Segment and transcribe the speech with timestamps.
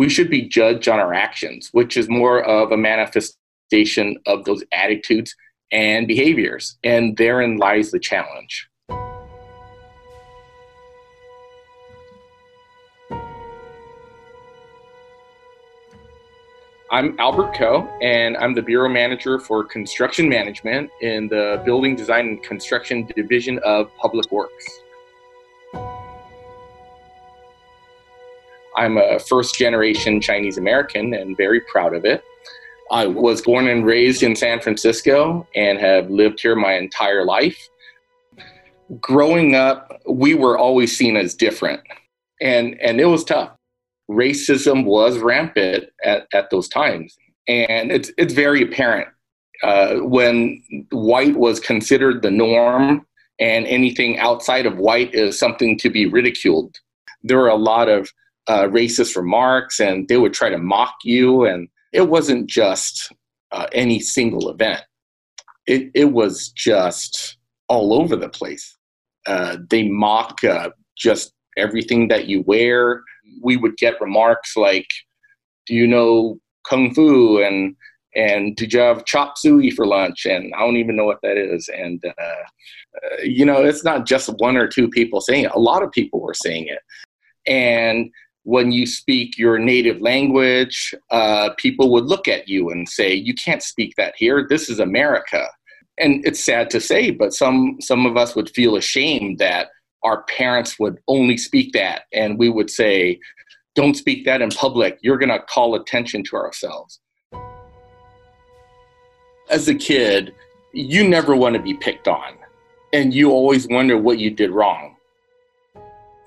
[0.00, 4.64] we should be judged on our actions, which is more of a manifestation of those
[4.72, 5.36] attitudes
[5.72, 6.78] and behaviors.
[6.82, 8.66] And therein lies the challenge.
[16.90, 22.26] I'm Albert Ko, and I'm the Bureau Manager for Construction Management in the Building Design
[22.26, 24.64] and Construction Division of Public Works.
[28.80, 32.24] I'm a first generation Chinese American and very proud of it.
[32.90, 37.68] I was born and raised in San Francisco and have lived here my entire life.
[39.00, 41.80] Growing up, we were always seen as different,
[42.40, 43.52] and, and it was tough
[44.10, 47.16] racism was rampant at, at those times.
[47.46, 49.08] And it's, it's very apparent
[49.62, 53.06] uh, when white was considered the norm
[53.38, 56.76] and anything outside of white is something to be ridiculed.
[57.22, 58.10] There were a lot of
[58.50, 61.44] uh, racist remarks and they would try to mock you.
[61.44, 63.12] And it wasn't just
[63.52, 64.82] uh, any single event,
[65.66, 67.36] it, it was just
[67.68, 68.76] all over the place.
[69.26, 73.02] Uh, they mock uh, just everything that you wear,
[73.42, 74.88] we would get remarks like,
[75.66, 77.76] "Do you know kung fu?" and
[78.16, 80.26] and did you have chop suey for lunch?
[80.26, 81.68] And I don't even know what that is.
[81.68, 82.44] And uh,
[82.96, 85.52] uh, you know, it's not just one or two people saying it.
[85.54, 86.80] A lot of people were saying it.
[87.46, 88.10] And
[88.44, 93.34] when you speak your native language, uh, people would look at you and say, "You
[93.34, 94.46] can't speak that here.
[94.48, 95.48] This is America."
[95.98, 99.68] And it's sad to say, but some some of us would feel ashamed that
[100.02, 102.02] our parents would only speak that.
[102.12, 103.20] And we would say
[103.74, 104.98] don't speak that in public.
[105.02, 107.00] You're going to call attention to ourselves.
[109.50, 110.34] As a kid
[110.72, 112.34] you never want to be picked on.
[112.92, 114.96] And you always wonder what you did wrong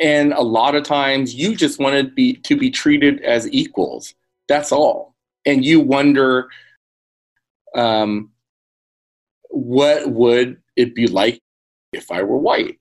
[0.00, 4.14] and a lot of times you just wanted to be to be treated as equals
[4.48, 5.14] that's all
[5.46, 6.48] and you wonder
[7.74, 8.30] um,
[9.48, 11.40] what would it be like
[11.92, 12.78] if i were white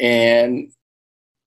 [0.00, 0.72] and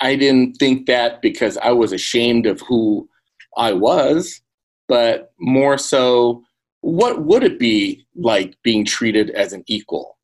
[0.00, 3.08] I didn't think that because I was ashamed of who
[3.56, 4.40] I was,
[4.88, 6.44] but more so,
[6.82, 10.18] what would it be like being treated as an equal?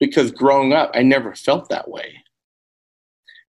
[0.00, 2.22] Because growing up, I never felt that way.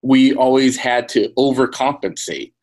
[0.06, 2.54] We always had to overcompensate,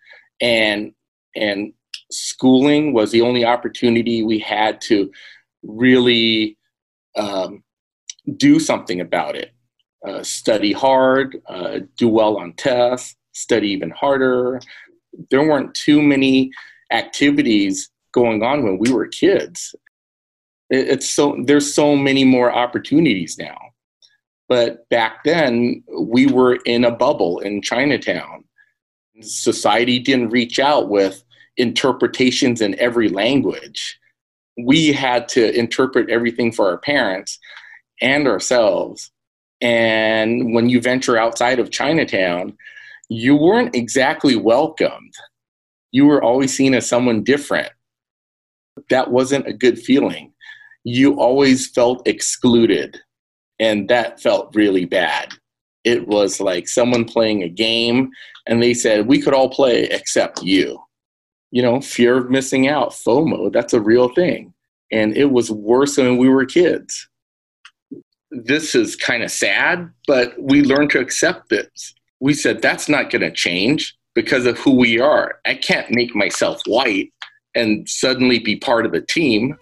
[0.40, 0.92] and
[1.34, 1.72] and
[2.10, 5.10] schooling was the only opportunity we had to
[5.62, 6.56] really
[7.16, 7.62] um,
[8.36, 9.52] do something about it
[10.06, 14.60] uh, study hard, uh, do well on tests, study even harder.
[15.30, 16.50] There weren't too many
[16.90, 19.74] activities going on when we were kids.
[20.70, 23.58] It's so there's so many more opportunities now.
[24.52, 28.44] But back then, we were in a bubble in Chinatown.
[29.22, 31.24] Society didn't reach out with
[31.56, 33.98] interpretations in every language.
[34.58, 37.38] We had to interpret everything for our parents
[38.02, 39.10] and ourselves
[39.62, 42.58] and when you venture outside of Chinatown,
[43.08, 45.14] you weren't exactly welcomed.
[45.92, 47.70] You were always seen as someone different.
[48.90, 50.32] That wasn't a good feeling.
[50.82, 53.00] You always felt excluded,
[53.62, 55.32] and that felt really bad.
[55.84, 58.10] It was like someone playing a game,
[58.46, 60.78] and they said, We could all play except you.
[61.50, 64.52] You know, fear of missing out, FOMO, that's a real thing.
[64.90, 67.08] And it was worse when we were kids
[68.32, 71.94] this is kind of sad, but we learned to accept this.
[72.20, 75.38] We said, that's not going to change because of who we are.
[75.44, 77.12] I can't make myself white
[77.54, 79.56] and suddenly be part of the team.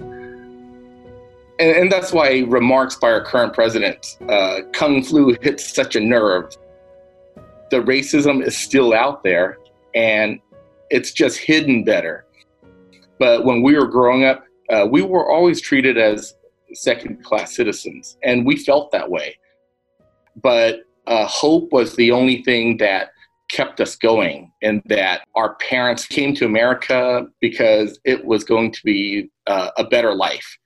[1.60, 6.00] And, and that's why remarks by our current president, uh, Kung Flu, hits such a
[6.00, 6.56] nerve.
[7.70, 9.58] The racism is still out there
[9.94, 10.40] and
[10.88, 12.24] it's just hidden better.
[13.18, 16.34] But when we were growing up, uh, we were always treated as
[16.72, 18.16] second class citizens.
[18.24, 19.36] And we felt that way.
[20.42, 23.10] But uh, hope was the only thing that
[23.50, 28.80] kept us going, and that our parents came to America because it was going to
[28.84, 30.56] be uh, a better life.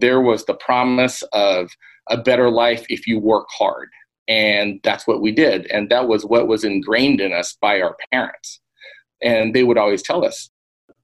[0.00, 1.70] There was the promise of
[2.08, 3.88] a better life if you work hard.
[4.28, 5.66] And that's what we did.
[5.66, 8.60] And that was what was ingrained in us by our parents.
[9.22, 10.50] And they would always tell us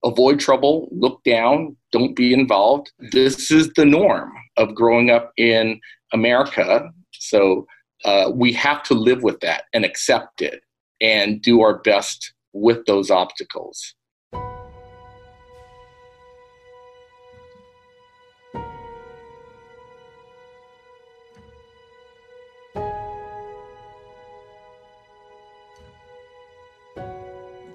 [0.04, 2.92] avoid trouble, look down, don't be involved.
[3.10, 5.80] This is the norm of growing up in
[6.12, 6.90] America.
[7.12, 7.66] So
[8.04, 10.60] uh, we have to live with that and accept it
[11.00, 13.94] and do our best with those obstacles.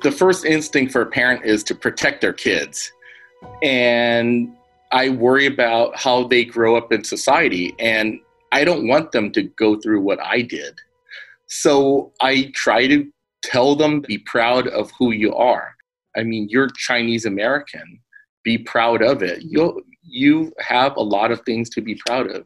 [0.02, 2.92] The first instinct for a parent is to protect their kids.
[3.62, 4.54] And
[4.92, 7.76] I worry about how they grow up in society.
[7.80, 8.20] And
[8.52, 10.78] I don't want them to go through what I did.
[11.48, 13.12] So I try to
[13.44, 15.76] tell them be proud of who you are.
[16.16, 18.00] I mean, you're Chinese American.
[18.44, 19.44] Be proud of it.
[19.44, 22.46] You you have a lot of things to be proud of.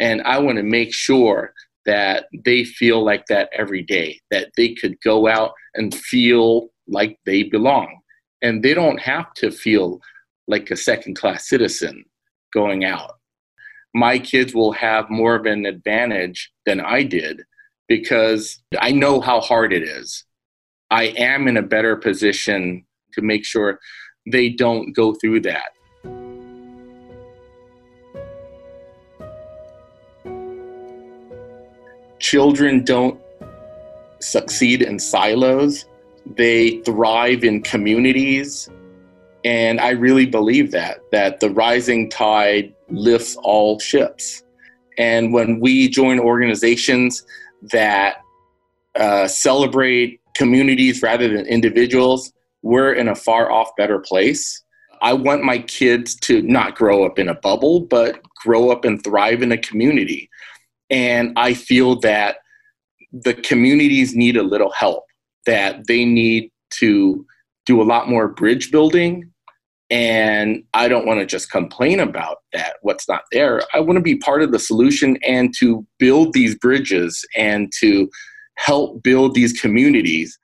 [0.00, 1.52] And I want to make sure
[1.86, 7.18] that they feel like that every day, that they could go out and feel like
[7.24, 8.00] they belong.
[8.42, 10.00] And they don't have to feel
[10.46, 12.04] like a second class citizen
[12.52, 13.12] going out.
[13.94, 17.42] My kids will have more of an advantage than I did
[17.88, 20.24] because I know how hard it is.
[20.90, 22.84] I am in a better position
[23.14, 23.80] to make sure
[24.30, 25.70] they don't go through that.
[32.18, 33.20] Children don't
[34.20, 35.84] succeed in silos
[36.34, 38.68] they thrive in communities.
[39.44, 44.42] And I really believe that, that the rising tide lifts all ships.
[44.98, 47.24] And when we join organizations
[47.70, 48.16] that
[48.96, 52.32] uh, celebrate communities rather than individuals,
[52.62, 54.62] we're in a far off better place.
[55.02, 59.02] I want my kids to not grow up in a bubble, but grow up and
[59.04, 60.28] thrive in a community.
[60.90, 62.38] And I feel that
[63.12, 65.05] the communities need a little help
[65.46, 67.24] that they need to
[67.64, 69.30] do a lot more bridge building.
[69.88, 73.62] And I don't want to just complain about that, what's not there.
[73.72, 78.10] I want to be part of the solution and to build these bridges and to
[78.56, 80.36] help build these communities.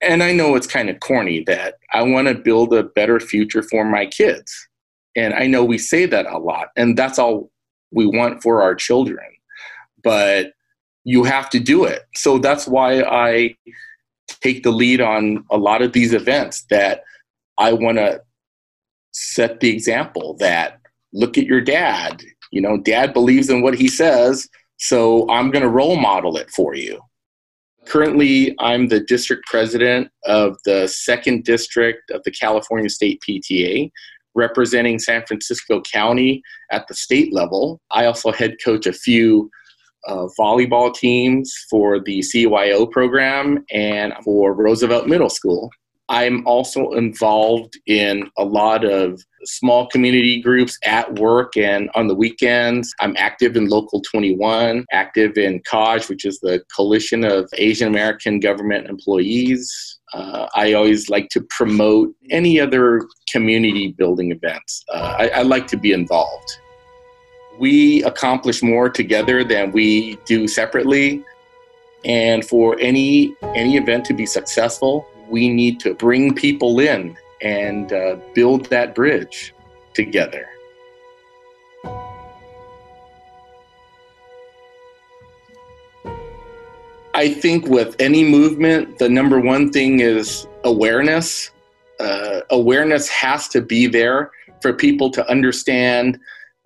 [0.00, 3.62] And I know it's kind of corny that I want to build a better future
[3.62, 4.52] for my kids.
[5.16, 7.50] And I know we say that a lot, and that's all
[7.90, 9.26] we want for our children.
[10.04, 10.52] But
[11.02, 12.02] you have to do it.
[12.14, 13.56] So that's why I
[14.40, 17.02] take the lead on a lot of these events that
[17.58, 18.20] I want to
[19.12, 20.80] set the example that
[21.12, 22.22] look at your dad.
[22.52, 26.50] You know, dad believes in what he says, so I'm going to role model it
[26.50, 27.00] for you.
[27.86, 33.90] Currently, I'm the district president of the second district of the California State PTA,
[34.34, 37.80] representing San Francisco County at the state level.
[37.90, 39.50] I also head coach a few
[40.06, 45.70] uh, volleyball teams for the CYO program and for Roosevelt Middle School.
[46.10, 52.14] I'm also involved in a lot of small community groups at work and on the
[52.14, 52.94] weekends.
[53.00, 58.40] I'm active in Local 21, active in CAUSE, which is the Coalition of Asian American
[58.40, 59.98] Government Employees.
[60.14, 64.82] Uh, I always like to promote any other community building events.
[64.90, 66.58] Uh, I, I like to be involved
[67.58, 71.24] we accomplish more together than we do separately.
[72.04, 77.92] And for any any event to be successful, we need to bring people in and
[77.92, 79.54] uh, build that bridge
[79.94, 80.48] together.
[87.14, 91.50] I think with any movement, the number one thing is awareness.
[91.98, 94.30] Uh, awareness has to be there
[94.62, 96.20] for people to understand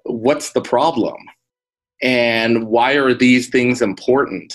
[0.05, 1.17] what's the problem?
[2.03, 4.55] And why are these things important?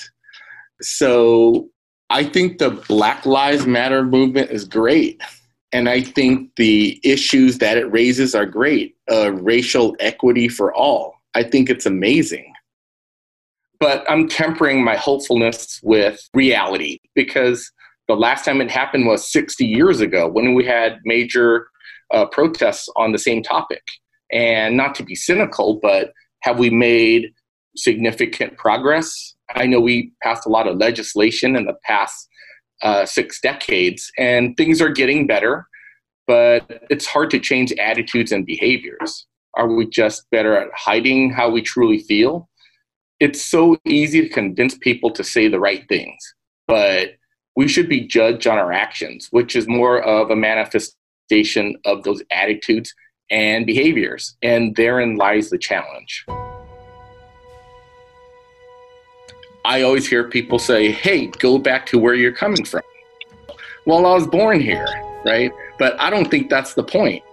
[0.81, 1.69] So
[2.09, 5.21] i think the black lives matter movement is great.
[5.71, 11.15] And i think the issues that it raises are great uh, racial equity for all.
[11.33, 12.53] I think it's amazing.
[13.79, 17.71] But i'm tempering my hopefulness with reality because
[18.07, 21.67] the last time it happened was 60 years ago when we had major
[22.13, 23.83] uh, protests on the same topic
[24.31, 27.33] and not to be cynical, but have we made
[27.75, 29.35] significant progress?
[29.55, 32.27] I know we passed a lot of legislation in the past
[32.81, 35.67] uh, six decades, and things are getting better,
[36.27, 39.25] but it's hard to change attitudes and behaviors.
[39.55, 42.49] Are we just better at hiding how we truly feel?
[43.19, 46.17] It's so easy to convince people to say the right things,
[46.67, 47.11] but
[47.55, 52.21] we should be judged on our actions, which is more of a manifestation of those
[52.31, 52.93] attitudes
[53.29, 54.35] and behaviors.
[54.41, 56.25] And therein lies the challenge.
[59.65, 62.81] I always hear people say, hey, go back to where you're coming from.
[63.85, 64.87] Well, I was born here,
[65.25, 65.51] right?
[65.77, 67.23] But I don't think that's the point.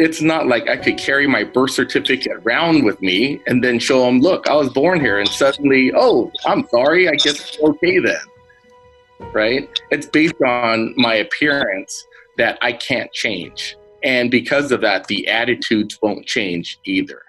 [0.00, 4.04] It's not like I could carry my birth certificate around with me and then show
[4.04, 8.00] them, look, I was born here, and suddenly, oh, I'm sorry, I guess it's okay
[8.00, 9.68] then, right?
[9.92, 12.04] It's based on my appearance
[12.36, 13.76] that I can't change.
[14.04, 17.22] And because of that, the attitudes won't change either.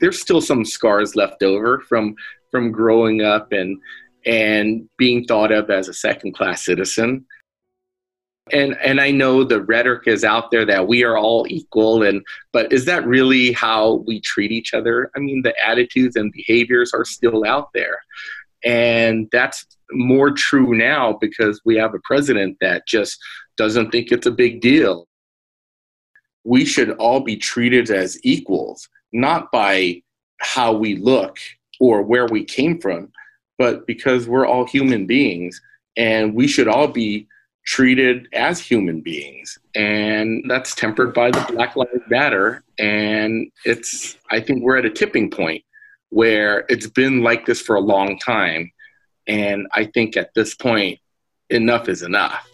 [0.00, 2.16] There's still some scars left over from
[2.50, 3.80] from growing up and
[4.26, 7.24] and being thought of as a second class citizen.
[8.52, 12.24] and and I know the rhetoric is out there that we are all equal and
[12.52, 15.10] but is that really how we treat each other?
[15.16, 17.98] I mean the attitudes and behaviors are still out there.
[18.64, 23.18] And that's more true now because we have a president that just
[23.56, 25.06] doesn't think it's a big deal.
[26.44, 30.02] We should all be treated as equals, not by
[30.40, 31.38] how we look
[31.80, 33.12] or where we came from,
[33.58, 35.60] but because we're all human beings
[35.96, 37.28] and we should all be
[37.64, 39.58] treated as human beings.
[39.74, 42.64] And that's tempered by the black lives matter.
[42.78, 45.62] And it's i think we're at a tipping point
[46.08, 48.72] where it's been like this for a long time.
[49.26, 50.98] And i think at this point
[51.50, 52.51] enough is enough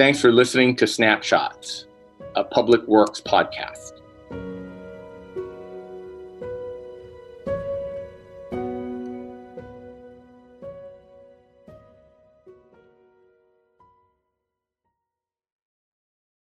[0.00, 1.84] thanks for listening to snapshots
[2.34, 3.99] a public works podcast